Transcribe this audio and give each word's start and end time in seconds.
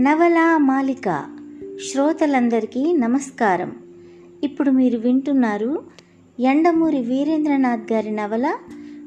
నవల 0.00 0.56
మాలిక 0.56 1.24
శ్రోతలందరికీ 1.90 2.92
నమస్కారం. 2.92 3.76
ఇప్పుడు 4.44 4.70
మీరు 4.70 4.98
వింటున్నారు 4.98 5.84
ఎండమూరి 6.40 7.00
వీరేంద్రనాథ్ 7.00 7.92
గారి 7.92 8.10
నవల 8.10 8.58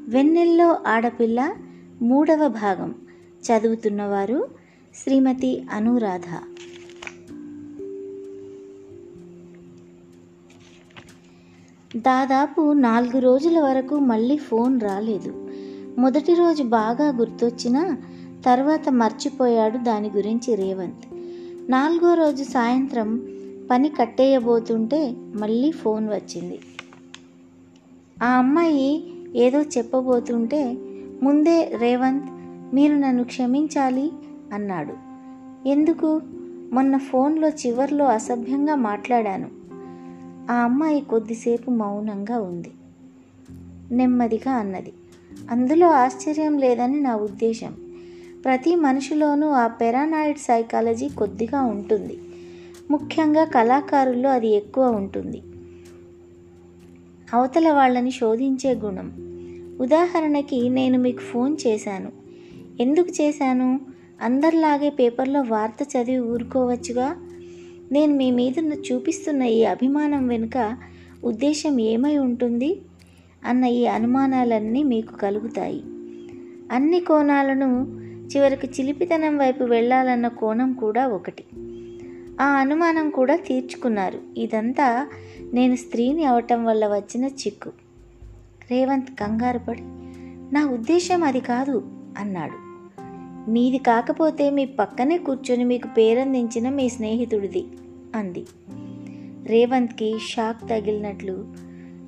వెన్నెల్లో 0.08 0.78
ఆడపిల్ల 0.86 1.54
మూడవ 2.02 2.48
భాగం. 2.48 2.94
చదువుతున్నవారు 3.42 4.48
శ్రీమతి 4.94 5.64
అనురాధ. 5.70 6.38
దాదాపు 11.96 12.72
నాలుగు 12.72 13.18
రోజుల 13.18 13.60
వరకు 13.60 13.94
మళ్ళీ 13.94 14.36
ఫోన్ 14.36 14.80
రాలేదు. 14.80 15.50
మొదటి 15.98 16.34
రోజు 16.34 16.62
బాగా 16.62 17.16
గుర్తొచ్చినా 17.16 17.96
తర్వాత 18.44 18.88
మర్చిపోయాడు 18.88 19.78
దాని 19.78 20.10
గురించి 20.10 20.54
రేవంత్. 20.54 21.04
నాలుగో 21.70 22.14
రోజు 22.14 22.44
సాయంత్రం 22.44 23.28
పని 23.70 23.88
కట్టేయబోతుంటే 23.88 25.14
మళ్ళీ 25.16 25.70
ఫోన్ 25.70 26.08
వచ్చింది. 26.08 26.58
ఆ 28.22 28.26
అమ్మాయి 28.26 29.12
ఏదో 29.34 29.62
చెప్పబోతుంటే 29.62 30.76
ముందే 31.22 31.76
రేవంత్ 31.80 32.24
మీరు 32.74 32.94
నన్ను 32.94 33.24
క్షమించాలి 33.24 34.12
అన్నాడు. 34.52 34.94
ఎందుకు? 35.68 36.20
మొన్న 36.72 36.96
ఫోన్లో 36.96 37.48
చివర్లో 37.48 38.04
అసభ్యంగా 38.04 38.74
మాట్లాడాను. 38.74 39.48
ఆ 40.52 40.54
అమ్మాయి 40.54 41.00
కొద్దిసేపు 41.00 41.70
మౌనంగా 41.70 42.40
ఉంది. 42.40 42.70
నెమ్మదిగా 43.94 44.52
అన్నది. 44.52 44.92
అందులో 45.50 45.90
ఆశ్చర్యం 45.90 46.58
లేదని 46.58 47.00
నా 47.00 47.16
ఉద్దేశం. 47.16 47.81
ప్రతి 48.44 48.74
మనిషిలోనూ 48.74 49.48
ఆ 49.48 49.66
పెరానాయిడ్ 49.66 50.38
సైకాలజీ 50.38 51.08
కొద్దిగా 51.08 51.62
ఉంటుంది. 51.62 52.18
ముఖ్యంగా 52.90 53.44
కళాకారుల్లో 53.44 54.30
అది 54.30 54.48
ఎక్కువ 54.48 54.90
ఉంటుంది. 54.90 55.42
అవతల 57.34 57.72
వాళ్ళని 57.72 58.10
శోధించే 58.10 58.74
గుణం. 58.74 59.12
ఉదాహరణకి 59.80 60.68
నేను 60.68 60.98
మీకు 60.98 61.18
ఫోన్ 61.18 61.56
చేశాను. 61.66 62.12
ఎందుకు 62.80 63.22
చేశాను? 63.22 63.80
అందరిలాగే 64.22 64.90
పేపర్లో 64.90 65.42
వార్త 65.42 65.96
చదివి 65.96 66.18
ఊరుకోవచ్చుగా? 66.18 67.16
నేను 67.92 68.14
మీ 68.14 68.30
మీద 68.30 68.52
చూపిస్తున్న 68.92 69.42
ఈ 69.42 69.64
అభిమానం 69.64 70.28
వెనుక 70.28 70.76
ఉద్దేశం 71.24 71.80
ఏమై 71.80 72.18
ఉంటుంది? 72.18 72.80
అన్న 73.44 73.64
ఈ 73.64 73.86
అనుమానాలన్నీ 73.86 74.82
మీకు 74.82 75.16
కలుగుతాయి. 75.16 75.82
అన్ని 76.72 77.00
కోణాలను 77.00 78.01
చివరికి 78.26 78.66
చిలిపితనం 78.66 79.38
వైపు 79.38 79.64
వెళ్ళాలన్న 79.64 80.28
కోణం 80.28 80.72
కూడా 80.72 81.08
ఒకటి. 81.08 81.44
ఆ 82.40 82.46
అనుమానం 82.46 83.10
కూడా 83.10 83.36
తీర్చుకున్నారు. 83.36 84.20
ఇదంతా 84.36 85.08
నేను 85.54 85.76
స్త్రీని 85.76 86.24
అవటం 86.24 86.64
వల్ల 86.64 86.86
వచ్చిన 86.86 87.24
చిక్కు. 87.24 87.70
రేవంత్ 88.70 89.10
కంగారు 89.10 89.58
పడి 89.58 89.82
నా 90.54 90.66
ఉద్దేశం 90.66 91.24
అది 91.24 91.40
కాదు 91.40 91.82
అన్నాడు. 92.18 92.72
మీది 93.50 93.78
కాకపోతే 93.78 94.50
మీ 94.50 94.64
పక్కనే 94.64 95.18
కూర్చొని 95.18 95.64
మీకు 95.64 95.88
పేరందించిన 95.88 96.68
మీ 96.68 96.88
స్నేహితుడిది 96.88 97.66
అంది. 98.14 98.46
రేవంత్కి 99.46 100.18
షాక్ 100.18 100.70
తగిలినట్లు 100.70 101.52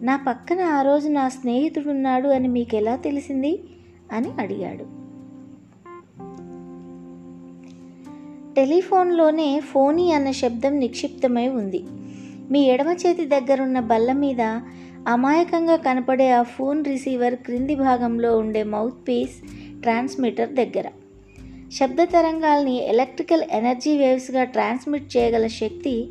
నా 0.03 0.17
పక్కన 0.17 0.61
ఆ 0.61 0.83
రోజు 0.83 1.09
నా 1.09 1.29
స్నేహితుడున్నాడు 1.29 2.29
అని 2.29 2.49
మీకు 2.49 2.77
ఎలా 2.77 2.97
తెలిసింది? 2.97 3.65
అని 4.13 4.29
అడిగాడు. 4.39 4.94
టెలిఫోన్లోనే 8.57 9.61
ఫోనీ 9.61 10.13
అన్న 10.13 10.31
శబ్దం 10.31 10.79
నిక్షిప్తమై 10.79 11.49
ఉంది. 11.49 11.85
మీ 12.51 12.61
ఎడమ 12.63 12.89
చేతి 12.89 13.25
దగ్గరున్న 13.25 13.81
బల్ల 13.81 14.13
మీద 14.13 14.41
అమాయకంగా 15.09 15.77
కనపడే 15.77 16.31
ఆ 16.31 16.43
ఫోన్ 16.43 16.85
రిసీవర్ 16.85 17.35
క్రింది 17.35 17.75
భాగంలో 17.75 18.39
ఉండే 18.39 18.63
మౌత్ 18.63 19.09
పీస్ 19.09 19.47
ట్రాన్స్మిటర్ 19.81 20.49
దగ్గర. 20.51 20.85
శబ్ద 21.73 22.03
తరంగాల్ని 22.03 22.89
ఎలక్ట్రికల్ 22.89 23.43
ఎనర్జీ 23.53 23.99
వేవ్స్గా 23.99 24.45
ట్రాన్స్మిట్ 24.45 25.17
చేయగల 25.17 25.47
శక్తి 25.47 26.09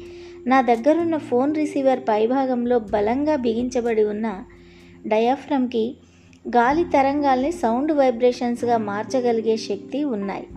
నా 0.48 0.62
దగ్గరున్న 0.62 1.18
ఫోన్ 1.18 1.56
రిసీవర్ 1.56 2.00
పైభాగంలో 2.00 2.80
బలంగా 2.80 3.36
బిగించబడి 3.36 4.04
ఉన్న 4.04 4.44
డయాఫ్రమ్కి 5.08 5.96
గాలి 6.48 6.84
తరంగాల్ని 6.84 7.52
సౌండ్ 7.52 7.92
వైబ్రేషన్స్గా 7.92 8.78
మార్చగలిగే 8.78 9.58
శక్తి 9.58 10.04
ఉన్నాయి. 10.04 10.48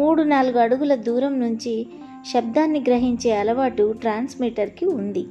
మూడు 0.00 0.22
నాలుగు 0.22 0.58
అడుగుల 0.58 0.94
దూరం 0.94 1.40
నుంచి 1.40 1.86
శబ్దాన్ని 2.32 2.80
గ్రహించే 2.80 3.36
అలవాటు 3.36 3.94
ట్రాన్స్మిటర్కి 4.00 4.86
ఉంది. 4.86 5.26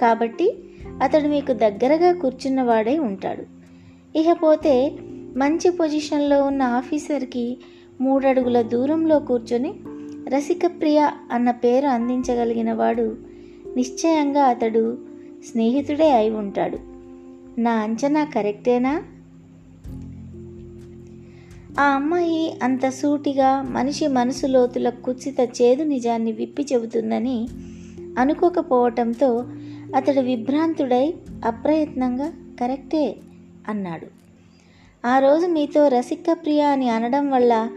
కాబట్టి 0.00 0.54
అతడు 1.02 1.28
మీకు 1.28 1.52
దగ్గరగా 1.52 2.12
కూర్చున్నవాడై 2.12 2.98
ఉంటాడు. 2.98 3.44
ఇకపోతే 4.18 4.96
మంచి 5.36 5.70
పొజిషన్లో 5.70 6.44
ఉన్న 6.44 6.62
ఆఫీసర్కి 6.62 7.58
మూడు 8.00 8.26
అడుగుల 8.26 8.62
దూరంలో 8.62 9.18
కూర్చొని 9.18 9.74
రసికప్రియ 10.28 11.10
అన్న 11.32 11.50
పేరు 11.50 11.86
అందించగలిగిన 11.86 12.72
వాడు 12.72 13.16
నిశ్చయంగా 13.76 14.42
అతడు 14.44 14.98
స్నేహితుడే 15.50 16.10
అయి 16.10 16.30
ఉంటాడు. 16.30 16.78
నా 17.60 17.72
అంచనా 17.72 18.24
కరెక్టేనా? 18.24 19.02
ఆ 21.78 21.82
అమ్మాయి 21.82 22.58
అంత 22.62 22.88
సూటిగా 22.88 23.62
మనిషి 23.62 24.06
మనసు 24.06 24.46
లోతుల 24.46 24.88
కుత్సిత 24.88 25.40
చేదు 25.40 25.82
నిజాన్ని 25.82 26.32
విప్పి 26.32 26.66
చెబుతుందని 26.72 27.48
అనుకోకపోవటంతో 28.18 29.44
అతడు 29.96 30.20
విభ్రాంతుడై 30.20 31.14
అప్రయత్నంగా 31.44 32.32
కరెక్టే 32.60 33.16
అన్నాడు. 33.68 34.06
ఆ 35.06 35.18
రోజు 35.18 35.46
మీతో 35.46 35.88
రసికప్రియ 35.88 36.60
అని 36.62 36.90
అనడం 36.90 37.30
వల్ల 37.30 37.70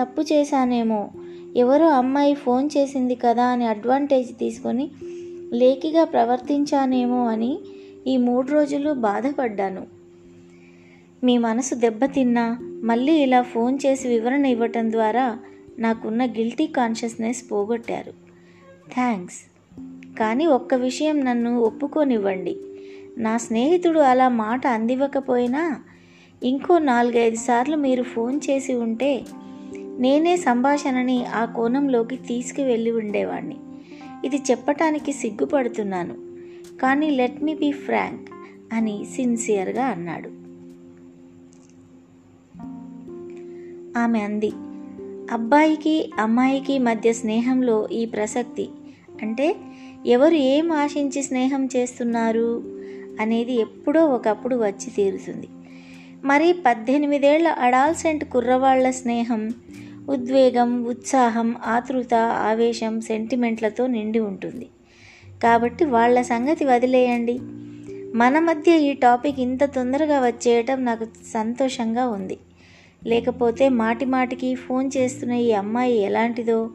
తప్పు 0.00 0.20
చేశానేమో. 0.20 1.08
ఎవరో 1.56 1.88
అమ్మాయి 1.88 2.34
ఫోన్ 2.34 2.70
చేసింది 2.76 3.14
కదా 3.14 3.44
అని 3.44 3.66
అడ్వాంటేజ్ 3.66 4.38
తీసుకొని 4.38 4.90
లేకిగా 5.52 6.04
ప్రవర్తించానేమో 6.04 7.26
అని 7.26 7.58
ఈ 8.06 8.16
మూడు 8.16 8.50
రోజులు 8.50 8.92
బాధపడ్డాను. 8.92 9.99
మీ 11.24 11.38
మనసు 11.38 11.74
దెబ్బతిన్నా 11.74 12.58
మళ్ళీ 12.62 13.12
ఇలా 13.12 13.42
ఫోన్ 13.42 13.78
చేసి 13.86 14.08
వివరణ 14.08 14.46
ఇవ్వటం 14.46 14.92
ద్వారా 14.92 15.38
నాకున్న 15.78 16.26
గిల్టీ 16.26 16.66
కాన్షియస్నెస్ 16.66 17.52
పోగొట్టారు. 17.52 18.12
థ్యాంక్స్. 18.94 19.36
కానీ 20.18 20.46
ఒక్క 20.46 20.74
విషయం 20.74 21.20
నన్ను 21.20 21.58
ఒప్పుకోనివ్వండి. 21.58 22.56
నా 23.18 23.36
స్నేహితుడు 23.36 24.00
అలా 24.00 24.28
మాట 24.28 24.66
అందివ్వకపోయినా 24.66 25.78
ఇంకో 26.42 26.78
నాలుగైదు 26.78 27.36
సార్లు 27.36 27.76
మీరు 27.76 28.02
ఫోన్ 28.02 28.40
చేసి 28.50 28.74
ఉంటే 28.74 29.24
నేనే 29.98 30.36
సంభాషణని 30.36 31.24
ఆ 31.24 31.44
కోణంలోకి 31.44 32.16
తీసుకువెళ్ళి 32.16 32.90
ఉండేవాణ్ణి. 32.90 33.56
ఇది 34.24 34.36
చెప్పటానికి 34.36 35.12
సిగ్గుపడుతున్నాను. 35.12 36.14
కానీ 36.82 37.10
లెట్ 37.10 37.42
మీ 37.42 37.54
బీ 37.54 37.72
ఫ్రాంక్ 37.72 38.30
అని 38.72 39.06
సిన్సియర్గా 39.16 39.84
అన్నాడు. 39.84 40.39
ఆమె 44.00 44.20
అంది. 44.20 44.50
అబ్బాయికి 45.32 46.10
అమ్మాయికి 46.18 46.78
మధ్య 46.78 47.12
స్నేహంలో 47.12 47.88
ఈ 47.92 48.04
ప్రసక్తి. 48.06 48.68
అంటే 49.22 49.56
ఎవరు 50.06 50.34
ఏం 50.34 50.72
ఆశించి 50.72 51.22
స్నేహం 51.22 51.68
చేస్తున్నారు 51.76 52.62
అనేది 53.20 53.54
ఎప్పుడో 53.54 54.06
ఒకప్పుడు 54.06 54.56
వచ్చి 54.56 54.90
తీరుతుంది. 54.96 55.48
మరి 56.24 56.52
పద్దెనిమిదేళ్ళ 56.66 57.48
అడాల్సెంట్ 57.48 58.24
కుర్రవాళ్ళ 58.24 58.90
స్నేహం 58.90 59.54
ఉద్వేగం 60.08 60.84
ఉత్సాహం 60.84 61.56
ఆతృత 61.66 62.14
ఆవేశం 62.14 63.00
సెంటిమెంట్లతో 63.00 63.86
నిండి 63.86 64.18
ఉంటుంది. 64.18 64.68
కాబట్టి 65.42 65.84
వాళ్ళ 65.84 66.22
సంగతి 66.22 66.64
వదిలేయండి. 66.64 67.38
మన 68.14 68.38
మధ్య 68.38 68.78
ఈ 68.78 68.92
టాపిక్ 68.92 69.40
ఇంత 69.40 69.64
తొందరగా 69.64 70.20
వచ్చేయటం 70.20 70.84
నాకు 70.84 71.04
సంతోషంగా 71.04 72.08
ఉంది. 72.08 72.38
లేకపోతే 73.06 73.68
మాటి 73.68 74.04
మాటికి 74.04 74.54
ఫోన్ 74.54 74.90
చేస్తున్న 74.96 75.32
ఈ 75.32 75.52
అమ్మాయి 75.52 75.98
ఎలాంటిదో? 75.98 76.70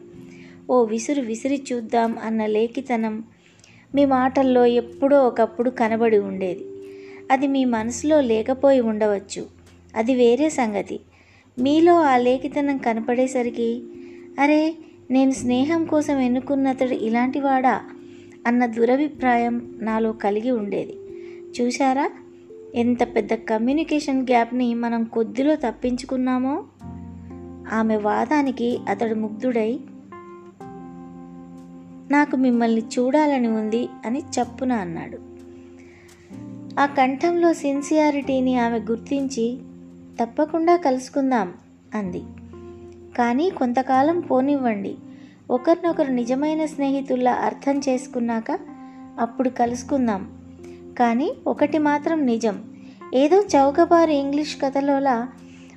ఓ 0.69 0.83
విసురు 0.83 1.22
విసిరి 1.22 1.63
చూద్దాం 1.74 2.18
అన్న 2.18 2.45
లేఖితనం 2.45 3.24
మీ 3.95 4.06
మాటల్లో 4.06 4.66
ఎప్పుడో 4.66 5.27
ఒకప్పుడు 5.27 5.69
కనబడి 5.69 6.18
ఉండేది. 6.18 6.66
అది 7.31 7.48
మీ 7.48 7.66
మనసులో 7.66 8.22
లేకపోయి 8.22 8.80
ఉండవచ్చు. 8.80 9.45
అది 9.95 10.16
వేరే 10.16 10.50
సంగతి. 10.50 11.00
మీలో 11.60 12.01
ఆ 12.01 12.18
లేఖితనం 12.18 12.78
కనపడేసరికి 12.78 13.83
అరే 14.39 14.75
నేను 15.12 15.31
స్నేహం 15.31 15.86
కోసం 15.86 16.19
ఎన్నుకున్నతడు 16.19 16.94
ఇలాంటివాడా 16.94 17.81
అన్న 18.48 18.66
దురభిప్రాయం 18.66 19.80
నాలో 19.81 20.12
కలిగి 20.12 20.51
ఉండేది. 20.51 20.98
చూశారా? 21.62 22.10
ఎంత 22.75 23.16
పెద్ద 23.16 23.33
కమ్యూనికేషన్ 23.33 24.24
గ్యాప్ని 24.24 24.74
మనం 24.74 25.04
కొద్దిలో 25.04 25.56
తప్పించుకున్నామో? 25.56 26.63
ఆమె 27.74 27.95
వాదానికి 27.95 28.80
అతడు 28.89 29.16
ముగ్ధుడై 29.16 29.80
నాకు 32.12 32.36
మిమ్మల్ని 32.36 32.81
చూడాలని 32.81 33.48
ఉంది 33.48 33.89
అని 34.06 34.19
చప్పున 34.19 34.74
అన్నాడు. 34.74 35.18
ఆ 36.80 36.86
కంఠంలో 36.86 37.54
సిన్సియారిటీని 37.54 38.60
ఆమె 38.60 38.80
గుర్తించి 38.80 39.60
తప్పకుండా 40.21 40.75
కలుసుకుందాం 40.75 41.54
అంది. 41.95 42.24
కానీ 43.18 43.50
కొంతకాలం 43.50 44.19
పోనివ్వండి. 44.19 44.95
ఒకరినొకరు 45.50 46.12
నిజమైన 46.12 46.66
స్నేహితుల్లా 46.66 47.33
అర్థం 47.33 47.80
చేసుకున్నాక 47.80 48.60
అప్పుడు 49.19 49.50
కలుసుకుందాం 49.50 50.44
కానీ 50.97 51.33
ఒకటి 51.47 51.77
మాత్రం 51.77 52.25
నిజం. 52.25 52.63
ఏదో 53.13 53.42
చౌకబారు 53.42 54.12
ఇంగ్లీష్ 54.12 54.62
కథలోలా 54.62 55.27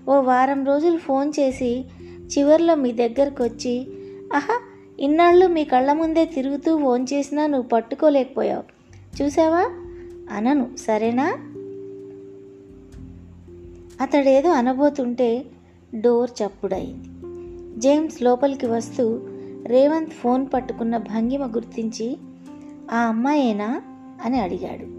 ఓ 0.08 0.20
వారం 0.20 0.64
రోజులు 0.64 0.98
ఫోన్ 0.98 1.32
చేసి 1.40 1.84
చివర్లో 2.38 2.74
మీ 2.74 2.92
దగ్గరకు 2.92 3.44
వచ్చి 3.44 3.86
ఆహా 4.34 4.60
ఇన్నాళ్ళు 5.00 5.46
మీ 5.46 5.64
కళ్ళ 5.64 5.92
ముందే 5.92 6.24
తిరుగుతూ 6.24 6.78
ఫోన్ 6.78 7.06
చేసినా 7.12 7.46
నువ్వు 7.46 7.68
పట్టుకోలేకపోయావు. 7.68 8.62
చూసావా? 9.22 9.70
అనను. 10.36 10.76
సరేనా? 10.76 11.36
అతడేదో 14.00 14.50
అనబోతుంటే 14.50 15.44
డోర్ 15.94 16.30
చప్పుడయింది. 16.44 17.08
జేమ్స్ 17.80 18.22
లోపలికి 18.22 18.66
వస్తూ 18.66 19.20
రేవంత్ 19.66 20.10
ఫోన్ 20.10 20.46
పట్టుకున్న 20.54 20.96
భంగిమ 20.96 21.46
గుర్తించి 21.46 22.16
ఆ 22.92 22.98
అమ్మాయేనా? 22.98 23.82
అని 24.24 24.40
అడిగాడు. 24.40 24.97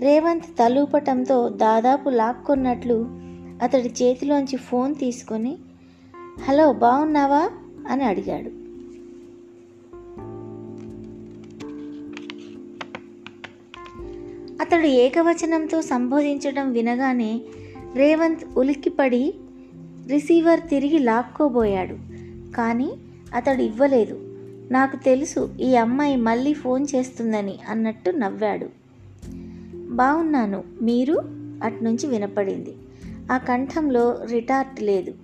రేవంత్ 0.00 0.44
తలూపటంతో 0.44 1.48
దాదాపు 1.48 2.10
లాక్కున్నట్లు 2.10 3.06
అతడి 3.62 3.88
చేతిలోంచి 3.88 4.56
ఫోన్ 4.56 4.94
తీసుకొని 4.94 5.58
హలో 6.44 6.72
బాగున్నావా 6.72 7.50
అని 7.88 8.04
అడిగాడు. 8.04 8.66
అతడు 14.62 14.86
ఏకవచనంతో 14.86 15.82
సంబోధించడం 15.82 16.72
వినగానే 16.72 17.40
రేవంత్ 17.94 18.58
ఉలిక్కిపడి 18.58 19.34
రిసీవర్ 20.06 20.60
తిరిగి 20.60 20.98
లాక్కోబోయాడు. 20.98 21.96
కానీ 22.52 22.90
అతడు 23.34 23.62
ఇవ్వలేదు. 23.62 24.20
నాకు 24.72 24.96
తెలుసు 24.96 25.50
ఈ 25.60 25.76
అమ్మాయి 25.76 26.16
మళ్ళీ 26.16 26.52
ఫోన్ 26.52 26.86
చేస్తుందని 26.94 27.58
అన్నట్టు 27.68 28.10
నవ్వాడు. 28.10 28.85
బాగున్నాను 29.96 30.64
మీరు? 30.82 31.22
అట్నుంచి 31.62 32.06
వినపడింది. 32.06 32.74
ఆ 33.32 33.38
కంఠంలో 33.38 34.18
రిటార్ట్ 34.30 34.82
లేదు. 34.82 35.14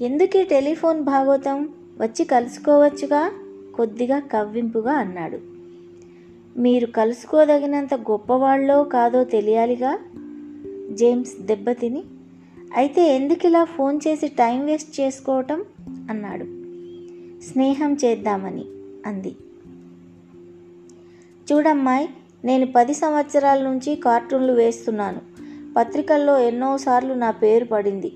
ఎందుకే 0.00 0.44
టెలిఫోన్ 0.44 1.02
భాగోతం? 1.02 1.68
వచ్చి 2.00 2.24
కలుసుకోవచ్చుగా? 2.24 3.32
కొద్దిగా 3.76 4.18
కవ్వింపుగా 4.18 4.92
అన్నాడు. 4.92 5.38
మీరు 6.60 6.86
కలుసుకోదగినంత 6.86 7.94
గొప్పవాళ్ళో 7.94 8.84
కాదో 8.84 9.24
తెలియాలిగా? 9.24 9.98
జేమ్స్ 10.90 11.42
దెబ్బతిని. 11.42 12.04
అయితే 12.76 13.16
ఎందుకు 13.16 13.46
ఇలా 13.46 13.64
ఫోన్ 13.64 14.00
చేసి 14.08 14.28
టైం 14.28 14.66
వేస్ట్ 14.66 15.00
చేసుకోవటం? 15.00 15.64
అన్నాడు. 16.10 16.44
స్నేహం 17.42 17.94
చేద్దామని 17.94 18.64
అంది. 19.06 19.36
చూడమ్మాయి 21.52 22.08
నేను 22.44 22.72
పది 22.76 22.94
సంవత్సరాల 22.94 23.62
నుంచి 23.62 23.96
కార్టూన్లు 23.96 24.52
వేస్తున్నాను. 24.52 25.20
పత్రికల్లో 25.76 26.38
ఎన్నోసార్లు 26.38 27.14
నా 27.14 27.30
పేరు 27.30 27.64
పడింది. 27.64 28.12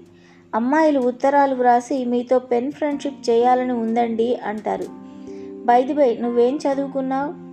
అమ్మాయిలు 0.55 1.01
ఉత్తరాలు 1.01 1.55
వ్రాసి 1.55 2.05
మీతో 2.05 2.39
పెన్ 2.39 2.73
ఫ్రెండ్షిప్ 2.73 3.31
చేయాలని 3.31 3.73
ఉందండి 3.73 4.37
అంటారు. 4.37 4.85
బైది 5.65 5.93
బై 5.93 6.17
నువ్వేం 6.17 6.57
చదువుకున్నావు? 6.57 7.47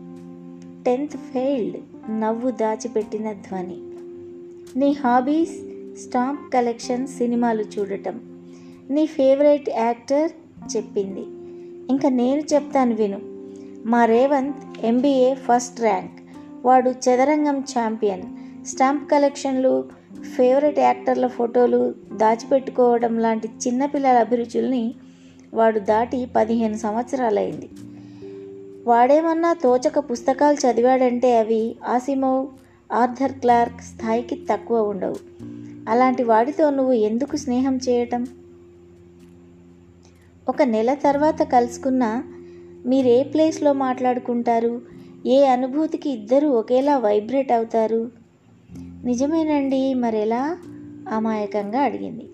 టెన్త్ 0.83 1.17
ఫెయిల్డ్ 1.17 1.77
నవ్వు 2.19 2.51
దాచిపెట్టిన 2.51 3.31
ధ్వని. 3.31 3.77
నీ 4.79 4.91
హాబీస్ 4.91 5.55
స్టాంప్ 5.99 6.53
కలెక్షన్ 6.53 7.07
సినిమాలు 7.07 7.61
చూడటం. 7.61 8.19
నీ 8.89 9.05
ఫేవరెట్ 9.05 9.69
యాక్టర్ 9.69 10.31
చెప్పింది. 10.77 11.23
ఇంకా 11.89 12.09
నేను 12.09 12.41
చెప్తాను 12.53 12.95
విను. 12.95 13.19
మా 13.89 14.05
రేవంత్ 14.05 14.85
ఎంబీఏ 14.85 15.33
ఫస్ట్ 15.33 15.81
ర్యాంక్. 15.81 16.22
వాడు 16.65 16.89
చదరంగం 16.89 17.59
ఛాంపియన్. 17.59 18.21
స్టాంప్ 18.65 19.11
కలెక్షన్లు 19.11 19.85
ఫేవరెట్ 20.37 20.79
యాక్టర్ల 20.79 21.27
ఫోటోలు 21.27 21.93
దాచిపెట్టుకోవడం 22.13 23.19
లాంటి 23.19 23.47
చిన్నపిల్లల 23.47 24.17
అభిరుచుల్ని 24.17 24.95
వాడు 25.53 25.79
దాటి 25.79 26.27
పదిహేను 26.35 26.77
సంవత్సరాలైంది. 26.77 27.69
వాడేమన్నా 28.87 29.53
తోచక 29.53 29.99
పుస్తకాలు 29.99 30.57
చదివాడంటే 30.67 31.37
అవి 31.37 31.75
ఆసిమో 31.87 32.47
ఆర్థర్ 32.93 33.31
క్లార్క్ 33.31 33.81
స్థాయికి 33.81 34.35
తక్కువ 34.51 34.81
ఉండవు. 34.81 35.15
అలాంటి 35.89 36.23
వాడితో 36.23 36.69
నువ్వు 36.69 36.93
ఎందుకు 36.93 37.35
స్నేహం 37.35 37.77
చేయటం? 37.77 38.27
ఒక 40.49 40.61
నెల 40.61 40.93
తర్వాత 40.93 41.43
కలుసుకున్న 41.43 42.23
మీరు 42.85 43.07
ఏ 43.07 43.23
ప్లేస్లో 43.23 43.73
మాట్లాడుకుంటారు? 43.73 44.81
ఏ 45.25 45.45
అనుభూతికి 45.45 46.09
ఇద్దరు 46.09 46.47
ఒకేలా 46.47 46.97
వైబ్రేట్ 46.97 47.51
అవుతారు? 47.51 48.11
నిజమేనండి 49.03 49.93
మరెలా? 49.93 50.57
అమాయకంగా 51.11 51.79
అడిగింది. 51.79 52.27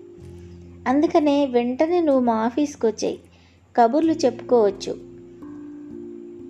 అందుకనే 0.88 1.46
వెంటనే 1.46 2.00
నువ్వు 2.00 2.24
మా 2.24 2.34
ఆఫీస్కి 2.34 2.86
వచ్చాయి 2.86 3.20
కబుర్లు 3.76 4.12
చెప్పుకోవచ్చు. 4.12 4.92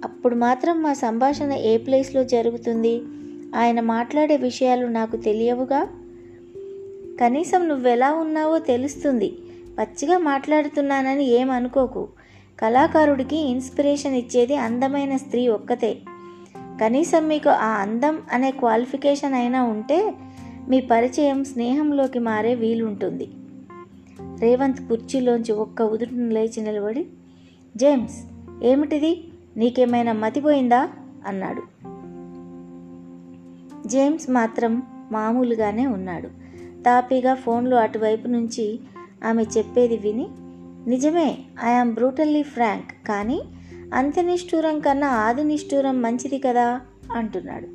అప్పుడు 0.05 0.35
మాత్రం 0.35 0.83
మా 0.83 0.93
సంభాషణ 0.93 1.53
ఏ 1.53 1.77
ప్లేస్లో 1.77 2.25
జరుగుతుంది? 2.25 3.03
ఆయన 3.57 3.81
మాట్లాడే 3.81 4.37
విషయాలు 4.37 4.87
నాకు 4.87 5.17
తెలియవుగా? 5.17 5.87
కనీసం 7.21 7.69
నువ్వెలా 7.69 8.13
ఉన్నావో 8.13 8.59
తెలుస్తుంది. 8.59 9.39
పచ్చిగా 9.79 10.19
మాట్లాడుతున్నానని 10.19 11.25
ఏమనుకోకు. 11.25 12.09
కళాకారుడికి 12.59 13.37
ఇన్స్పిరేషన్ 13.37 14.15
ఇచ్చేది 14.15 14.55
అందమైన 14.55 15.17
స్త్రీ 15.17 15.49
ఒక్కతే. 15.49 15.99
కనీసం 16.81 17.29
మీకు 17.29 17.49
ఆ 17.49 17.69
అందం 17.69 18.19
అనే 18.33 18.51
క్వాలిఫికేషన్ 18.51 19.35
అయినా 19.35 19.63
ఉంటే 19.63 20.15
మీ 20.69 20.81
పరిచయం 20.81 21.45
స్నేహంలోకి 21.45 22.19
మారే 22.19 22.55
వీలుంటుంది. 22.55 23.31
రేవంత్ 24.41 24.89
కుర్చీలోంచి 24.89 25.53
ఒక్క 25.53 25.83
ఉదుటిని 25.83 26.35
లేచి 26.35 26.61
నిలబడి 26.61 27.07
జేమ్స్ 27.77 28.17
ఏమిటిది? 28.65 29.25
నీకేమైనా 29.57 30.13
మతిపోయిందా? 30.13 30.89
అన్నాడు. 31.27 31.63
జేమ్స్ 33.89 34.31
మాత్రం 34.31 34.83
మామూలుగానే 35.13 35.87
ఉన్నాడు. 35.87 36.29
తాపీగా 36.83 37.35
ఫోన్లో 37.35 37.77
అటువైపు 37.77 38.29
నుంచి 38.29 38.81
ఆమె 39.25 39.43
చెప్పేది 39.43 39.97
విని 39.97 40.29
నిజమే 40.87 41.39
ఐఆమ్ 41.65 41.95
బ్రూటల్లీ 41.95 42.43
ఫ్రాంక్ 42.43 43.09
కానీ 43.09 43.43
అంత్యనిష్ఠూరం 43.95 44.81
కన్నా 44.81 45.09
ఆది 45.09 45.45
నిష్ఠూరం 45.45 46.03
మంచిది 46.03 46.39
కదా? 46.39 46.81
అంటున్నాడు. 47.13 47.67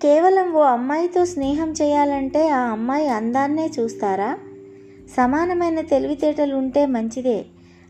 కేవలం 0.00 0.52
ఓ 0.52 0.60
అమ్మాయితో 0.60 1.24
స్నేహం 1.24 1.72
చేయాలంటే 1.72 2.48
ఆ 2.48 2.60
అమ్మాయి 2.60 3.08
అందాన్నే 3.08 3.70
చూస్తారా? 3.80 4.38
సమానమైన 5.16 5.80
తెలివితేటలు 5.80 6.56
ఉంటే 6.56 6.86
మంచిదే. 6.86 7.44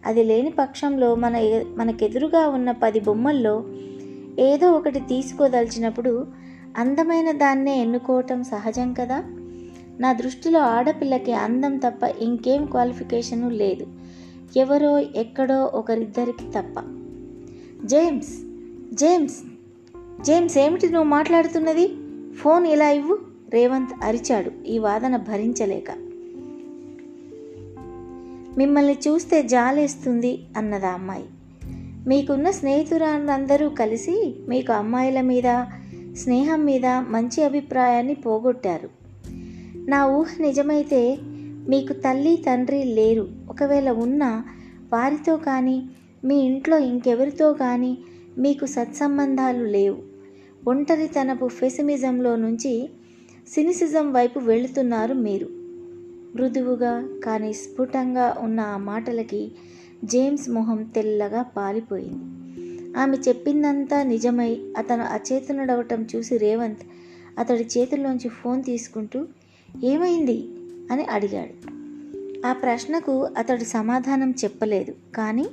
అది 0.06 0.22
లేని 0.22 0.50
పక్షంలో 0.50 1.14
మన 1.14 1.62
మనకెదురుగా 1.76 2.48
ఉన్న 2.48 2.70
పది 2.70 3.00
బొమ్మల్లో 3.00 3.64
ఏదో 4.38 4.72
ఒకటి 4.72 5.00
తీసుకోదలిచినప్పుడు 5.00 6.26
అందమైన 6.76 7.30
దాన్నే 7.30 7.80
ఎన్నుకోవటం 7.80 8.44
సహజం 8.44 8.94
కదా? 8.94 9.22
నా 10.00 10.12
దృష్టిలో 10.12 10.60
ఆడపిల్లకి 10.60 11.32
అందం 11.32 11.76
తప్ప 11.76 12.02
ఇంకేం 12.02 12.66
క్వాలిఫికేషను 12.66 13.48
లేదు. 13.48 13.97
ఎవరో 14.56 14.98
ఎక్కడో 14.98 15.64
ఒకరిద్దరికి 15.64 16.44
తప్ప. 16.50 16.80
జేమ్స్ 17.84 18.32
జేమ్స్ 18.94 19.42
జేమ్స్ 20.22 20.58
ఏమిటి 20.58 20.86
నువ్వు 20.86 21.08
మాట్లాడుతున్నది? 21.08 21.96
ఫోన్ 22.34 22.66
ఇలా 22.66 22.90
ఇవ్వు? 22.90 23.18
రేవంత్ 23.50 23.90
అరిచాడు. 24.02 24.50
ఈ 24.66 24.78
వాదన 24.78 25.16
భరించలేక. 25.16 25.90
మిమ్మల్ని 28.58 28.98
చూస్తే 29.08 29.42
జాలేస్తుంది 29.42 30.42
అన్నది 30.56 30.86
ఆ 30.86 30.90
అమ్మాయి. 30.90 31.24
మీకున్న 32.06 32.50
స్నేహితురాళ్ళందరూ 32.50 33.68
కలిసి 33.68 34.34
మీకు 34.48 34.72
అమ్మాయిల 34.72 35.20
మీద 35.20 35.64
స్నేహం 36.16 36.64
మీద 36.64 36.86
మంచి 36.86 37.42
అభిప్రాయాన్ని 37.42 38.14
పోగొట్టారు. 38.14 38.88
నా 39.88 40.06
ఊహ 40.06 40.26
నిజమైతే 40.40 41.18
మీకు 41.68 41.92
తల్లి 41.92 42.36
తండ్రి 42.36 42.84
లేరు. 42.84 43.37
ఒకవేళ 43.62 43.90
ఉన్నా 43.90 44.44
వారితో 44.92 45.36
కానీ 45.36 45.90
మీ 46.24 46.36
ఇంట్లో 46.36 46.78
ఇంకెవరితో 46.78 47.52
కానీ 47.52 47.98
మీకు 48.38 48.66
సత్సంబంధాలు 48.66 49.64
లేవు. 49.64 49.98
ఒంటరితనపు 50.68 51.48
ఫెసిమిజంలో 51.48 52.36
నుంచి 52.36 52.90
సినిసిజం 53.48 54.12
వైపు 54.12 54.38
వెళుతున్నారు 54.38 55.14
మీరు. 55.14 55.48
మృదువుగా 56.34 57.08
కానీ 57.24 57.52
స్ఫుటంగా 57.52 58.36
ఉన్న 58.40 58.60
ఆ 58.60 58.76
మాటలకి 58.76 59.52
జేమ్స్ 60.04 60.50
మొహం 60.50 60.82
తెల్లగా 60.82 61.42
పాలిపోయింది 61.42 62.38
ఆమె 62.98 63.16
చెప్పిందంతా 63.16 64.02
నిజమై 64.02 64.58
అతను 64.76 65.02
అచేతనుడవటం 65.02 66.06
చూసి 66.16 66.38
రేవంత్ 66.38 66.82
అతడి 67.38 67.64
చేతుల్లోంచి 67.78 68.28
ఫోన్ 68.28 68.64
తీసుకుంటూ 68.64 69.26
ఏమైంది? 69.82 70.48
అని 70.92 71.04
అడిగాడు. 71.04 71.77
ఆ 72.46 72.52
ప్రశ్నకు 72.52 73.28
అతడు 73.38 73.64
సమాధానం 73.64 74.30
చెప్పలేదు. 74.30 74.94
కానీ 75.14 75.46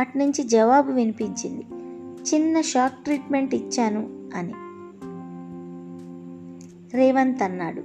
అట్నుంచి 0.00 0.44
జవాబు 0.44 0.92
వినిపించింది. 0.92 1.64
చిన్న 2.34 2.60
షాక్ 2.60 3.04
ట్రీట్మెంట్ 3.04 3.54
ఇచ్చాను 3.54 3.98
అని. 4.34 4.52
రేవంత్ 6.96 7.42
అన్నాడు. 7.42 7.82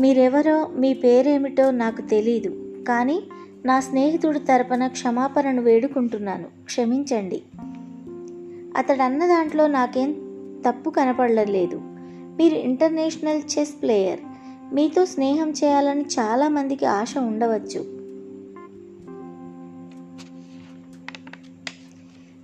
మీరెవరో 0.00 0.66
మీ 0.66 0.94
పేరేమిటో 0.94 1.70
నాకు 1.70 2.00
తెలీదు. 2.02 2.74
కానీ 2.88 3.22
నా 3.64 3.80
స్నేహితుడి 3.80 4.38
తరపున 4.38 4.86
క్షమాపణను 4.86 5.62
వేడుకుంటున్నాను. 5.62 6.48
క్షమించండి. 6.64 7.42
అతడు 8.76 9.02
అన్న 9.02 9.26
దాంట్లో 9.26 9.66
నాకేం 9.66 10.12
తప్పు 10.66 10.90
కనపడలేదు. 10.90 11.80
మీరు 12.38 12.54
ఇంటర్నేషనల్ 12.54 13.42
చెస్ 13.58 13.82
ప్లేయర్. 13.82 14.20
మీతో 14.72 15.06
స్నేహం 15.06 15.50
చేయాలని 15.50 16.02
చాలామందికి 16.02 16.86
ఆశ 16.86 17.14
ఉండవచ్చు. 17.18 18.00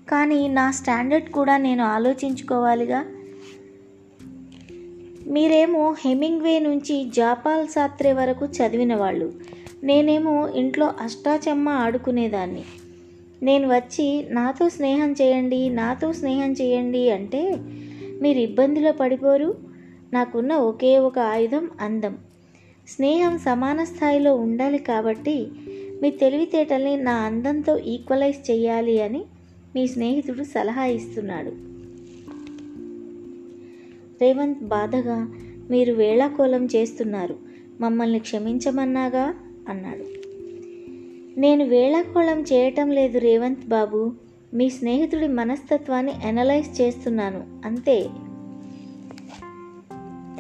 కానీ 0.09 0.49
నా 0.49 0.71
స్టాండర్డ్ 0.71 1.31
కూడా 1.31 1.57
నేను 1.57 1.85
ఆలోచించుకోవాలిగా. 1.85 3.05
మీరేమో 5.27 5.97
హెమింగ్వే 6.05 6.59
నుంచి 6.59 7.11
జాపాల్ 7.17 7.69
సాత్రే 7.69 8.13
వరకు 8.13 8.47
చదివిన 8.47 8.95
వాళ్ళు. 8.95 9.33
నేనేమో 9.85 10.49
ఇంట్లో 10.49 10.93
అష్టాచమ్మ 11.01 11.69
ఆడుకునేదాన్ని. 11.69 12.65
నేను 13.43 13.69
వచ్చి 13.69 14.27
నాతో 14.31 14.69
స్నేహం 14.69 15.13
చేయండి 15.13 15.69
నాతో 15.69 16.13
స్నేహం 16.13 16.53
చేయండి 16.53 17.11
అంటే 17.11 17.57
మీరు 18.23 18.39
ఇబ్బందిలో 18.39 18.93
పడిపోరు. 18.93 19.66
నాకున్న 20.13 20.55
ఒకే 20.55 20.99
ఒక 20.99 21.19
ఆయుధం 21.19 21.71
అందం. 21.81 22.19
స్నేహం 22.89 23.39
సమాన 23.39 23.85
స్థాయిలో 23.85 24.37
ఉండాలి 24.37 24.79
కాబట్టి 24.79 25.49
మీ 26.03 26.11
తెలివితేటల్ని 26.11 26.97
నా 26.97 27.13
అందంతో 27.13 27.79
ఈక్వలైజ్ 27.79 28.51
చేయాలి 28.51 29.03
అని 29.03 29.25
మీ 29.75 29.87
స్నేహితుడు 29.87 30.43
సలహా 30.43 30.87
ఇస్తున్నాడు. 30.87 31.51
రేవంత్ 34.21 34.63
బాధగా 34.63 35.29
మీరు 35.71 35.93
వేళాకోళం 35.93 36.67
చేస్తున్నారు 36.67 37.37
మమ్మల్ని 37.81 38.19
క్షమించమన్నాగా? 38.19 39.35
అన్నాడు. 39.69 40.05
నేను 41.41 41.65
వేళాకోళం 41.65 42.43
చేయటం 42.43 42.91
లేదు 42.91 43.19
రేవంత్ 43.19 43.69
బాబు 43.69 44.13
మీ 44.55 44.71
స్నేహితుడి 44.71 45.29
మనస్తత్వాన్ని 45.29 46.13
అనలైజ్ 46.13 46.81
చేస్తున్నాను 46.81 47.63
అంతే. 47.65 48.09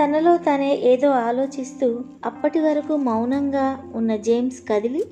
తనలో 0.05 0.37
తనే 0.37 0.76
ఏదో 0.76 1.11
ఆలోచిస్తూ 1.11 2.05
అప్పటి 2.25 2.59
వరకు 2.59 2.97
మౌనంగా 2.97 3.93
ఉన్న 3.95 4.17
జేమ్స్ 4.17 4.69
కదిలి 4.69 5.05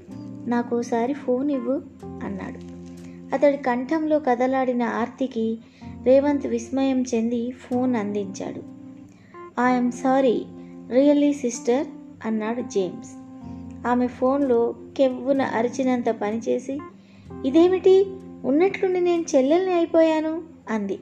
నాకోసారి 0.46 1.12
ఫోన్ 1.12 1.50
ఇవ్వు 1.50 1.82
అన్నాడు. 2.24 2.74
అతడి 3.34 3.56
కంఠంలో 3.56 4.18
కదలాడిన 4.18 4.82
ఆర్తికి 4.82 5.58
రేవంత్ 6.02 6.46
విస్మయం 6.46 7.04
చెంది 7.14 7.50
ఫోన్ 7.50 7.96
అందించాడు. 7.96 8.62
ఐఎమ్ 9.60 9.92
సారీ 9.92 10.44
రియల్లీ 10.90 11.32
సిస్టర్ 11.32 11.86
అన్నాడు 12.24 12.60
జేమ్స్. 12.60 13.10
ఆమె 13.86 14.06
ఫోన్లో 14.06 14.74
కెవ్వున 14.96 15.42
అరిచినంత 15.42 16.08
పనిచేసి 16.08 16.78
ఇదేమిటి? 17.44 18.06
ఉన్నట్లుండి 18.44 19.00
నేను 19.00 19.24
చెల్లెల్ని 19.36 19.72
అయిపోయాను 19.72 20.42
అంది. 20.70 20.98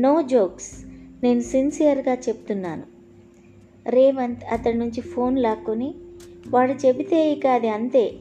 నో 0.00 0.22
జోక్స్ 0.22 0.84
నేను 1.22 1.40
సిన్సియర్గా 1.40 2.14
చెప్తున్నాను. 2.14 2.82
రేవంత్ 3.86 4.44
అతడి 4.52 4.78
నుంచి 4.78 5.00
ఫోన్ 5.00 5.38
లాక్కొని 5.38 5.94
వాడు 6.48 6.72
చెబితే 6.72 7.32
ఇక 7.32 7.46
అది 7.46 7.68
అంతే. 7.68 8.14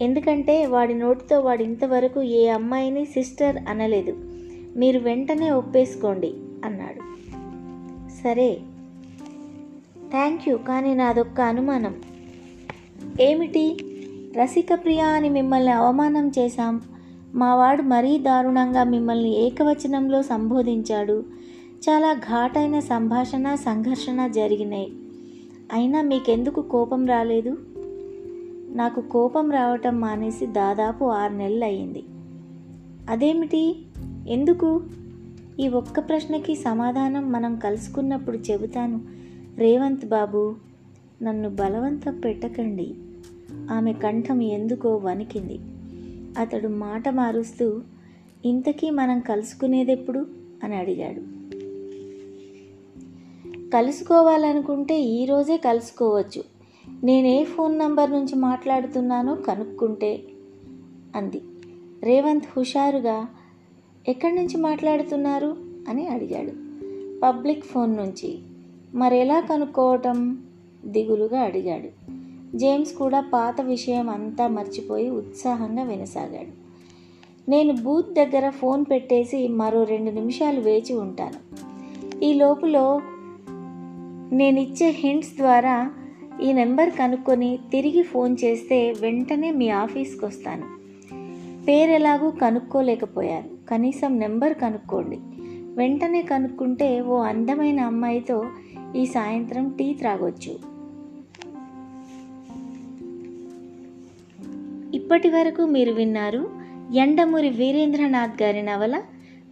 ఎందుకంటే 0.00 0.66
వాడి 0.66 0.94
నోటితో 0.94 1.40
వాడు 1.40 1.62
ఇంతవరకు 1.62 2.22
ఏ 2.22 2.48
అమ్మాయిని 2.48 3.04
సిస్టర్ 3.04 3.56
అనలేదు. 3.68 4.16
మీరు 4.76 4.98
వెంటనే 4.98 5.50
ఒప్పేసుకోండి 5.50 6.34
అన్నాడు. 6.64 7.00
సరే. 8.24 8.60
Thank 10.10 10.48
you. 10.48 10.56
కానీ 10.56 10.94
నాదొక్క 10.94 11.40
అనుమానం. 11.40 11.94
ఏమిటి? 13.20 13.76
రసిక 14.36 14.68
ప్రియా 14.74 15.06
అని 15.06 15.28
మిమ్మల్ని 15.28 15.72
అవమానం 15.72 16.32
చేశాం. 16.38 16.82
మావాడు 17.34 17.82
మరీ 17.82 18.18
దారుణంగా 18.18 18.84
మిమ్మల్ని 18.84 19.36
ఏకవచనంలో 19.36 20.22
సంబోధించాడు. 20.22 21.24
చాలా 21.88 22.12
ఘాటైన 22.12 22.80
సంభాషణ 22.80 23.54
సంఘర్షణ 23.54 24.26
జరిగినాయి 24.26 24.92
అయినా 25.72 26.02
మీకెందుకు 26.02 26.62
కోపం 26.62 27.06
రాలేదు? 27.06 27.56
నాకు 28.74 29.00
కోపం 29.00 29.50
రావటం 29.50 30.00
మానేసి 30.00 30.46
దాదాపు 30.46 31.04
ఆరు 31.04 31.32
నెలలు 31.32 31.64
అయ్యింది 31.64 32.02
అదేమిటి? 33.10 33.82
ఎందుకు? 34.28 34.82
ఈ 35.60 35.68
ఒక్క 35.68 36.00
ప్రశ్నకి 36.00 36.54
సమాధానం 36.54 37.32
మనం 37.32 37.56
కలుసుకున్నప్పుడు 37.56 38.36
చెబుతాను. 38.36 39.00
రేవంత్ 39.58 40.06
బాబు 40.06 40.54
నన్ను 41.22 41.48
బలవంతం 41.48 42.20
పెట్టకండి. 42.20 42.94
ఆమె 43.70 43.92
కంఠం 43.92 44.42
ఎందుకో 44.42 44.96
వణికింది. 44.96 45.58
అతడు 46.38 46.68
మాట 46.68 47.08
మారుస్తూ 47.08 47.80
ఇంతకీ 48.44 48.90
మనం 48.90 49.20
కలుసుకునేదెప్పుడు? 49.20 50.26
అని 50.64 50.76
అడిగాడు. 50.76 51.20
కలుసుకోవాలనుకుంటే 53.70 55.00
ఈరోజే 55.00 55.56
కలుసుకోవచ్చు. 55.56 56.44
నేనే 57.04 57.44
ఫోన్ 57.44 57.78
నంబర్ 57.78 58.10
నుంచి 58.10 58.34
మాట్లాడుతున్నానో 58.34 59.34
కనుక్కుంటే 59.34 60.22
అంది. 61.16 61.40
రేవంత్ 62.02 62.44
హుషారుగా 62.56 63.28
ఎక్కడి 64.08 64.34
నుంచి 64.34 64.56
మాట్లాడుతున్నారు? 64.56 65.56
అని 65.88 66.08
అడిగాడు. 66.08 66.52
పబ్లిక్ 67.20 67.64
ఫోన్ 67.64 67.96
నుంచి. 67.96 68.38
మరెలా 68.94 69.40
కనుక్కోవటం? 69.40 70.44
దిగులుగా 70.86 71.40
అడిగాడు. 71.40 72.11
జేమ్స్ 72.54 72.94
కూడా 72.94 73.20
పాత 73.20 73.60
విషయం 73.60 74.10
అంతా 74.10 74.46
మర్చిపోయి 74.46 75.10
ఉత్సాహంగా 75.10 75.82
వినసాగాడు. 75.82 76.62
నేను 77.50 77.72
బూత్ 77.72 78.14
దగ్గర 78.14 78.50
ఫోన్ 78.50 78.84
పెట్టేసి 78.90 79.48
మరో 79.48 79.84
రెండు 79.84 80.10
నిమిషాలు 80.10 80.60
వేచి 80.60 80.94
ఉంటాను. 80.94 81.66
ఈ 82.24 82.34
లోపులో 82.34 83.00
నేనిచ్చే 84.32 84.90
హింట్స్ 84.90 85.36
ద్వారా 85.36 85.90
ఈ 86.42 86.52
నెంబర్ 86.52 86.90
కనుక్కొని 86.90 87.58
తిరిగి 87.72 88.02
ఫోన్ 88.02 88.36
చేస్తే 88.44 88.94
వెంటనే 89.00 89.50
మీ 89.50 89.68
ఆఫీస్కి 89.68 90.24
వస్తాను. 90.24 90.66
పేరెలాగూ 91.66 92.30
కనుక్కోలేకపోయారు 92.30 93.70
కనీసం 93.70 94.18
నెంబర్ 94.18 94.54
కనుక్కోండి. 94.54 95.18
వెంటనే 95.76 96.22
కనుక్కుంటే 96.22 97.00
ఓ 97.00 97.18
అందమైన 97.18 97.80
అమ్మాయితో 97.80 98.44
ఈ 98.96 99.06
సాయంత్రం 99.06 99.68
టీ 99.68 99.94
త్రాగొచ్చు. 99.94 100.71
ఇప్పటి 105.12 105.30
వరకు 105.30 105.62
మీరు 105.66 105.92
విన్నారు 105.92 106.50
ఎండమూరి 106.94 107.48
వీరేంద్రనాథ్ 107.48 108.42
గారి 108.42 108.62
నవల 108.62 109.02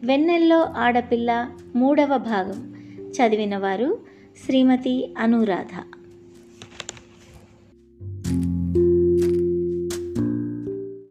వెన్నెల్లో 0.05 0.61
ఆడపిల్ల 0.77 1.51
మూడవ 1.77 2.17
భాగం. 2.17 2.75
చదివినవారు 3.11 3.99
శ్రీమతి 4.47 5.15
అనురాధ. 5.19 6.00